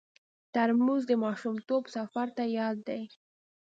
ترموز 0.53 1.01
د 1.07 1.11
ماشومتوب 1.23 1.83
سفر 1.95 2.27
ته 2.37 2.43
یاد 2.57 2.77
دی. 2.87 3.03